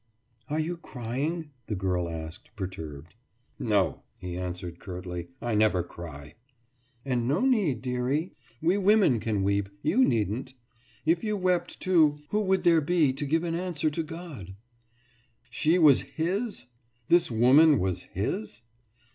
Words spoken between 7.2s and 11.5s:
no need, dearie; we women can weep; you needn't. If you